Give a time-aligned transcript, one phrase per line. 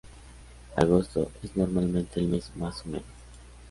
[0.77, 3.03] Agosto es normalmente el mes más húmedo.